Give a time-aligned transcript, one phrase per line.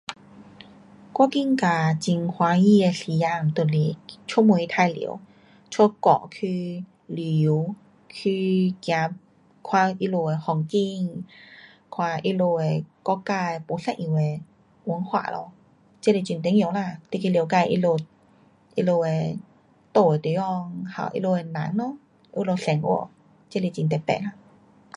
[1.15, 2.27] 我觉得很开心
[2.81, 5.19] 的时间就是出门玩耍。
[5.69, 7.75] 出国去旅游。
[8.09, 8.91] 去走，
[9.63, 11.23] 看他们的风景。
[11.91, 14.41] 看他们的国家不一样的
[14.85, 15.51] 文化咯。
[16.01, 16.97] 这是很重要啦。
[17.11, 19.39] 你去了解他们的
[19.93, 21.97] 住的地方，还有他们的人喽，
[22.33, 23.07] 他们生活。
[23.51, 24.31] 这是很特别。